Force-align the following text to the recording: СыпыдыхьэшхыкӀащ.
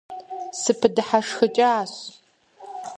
СыпыдыхьэшхыкӀащ. 0.59 1.93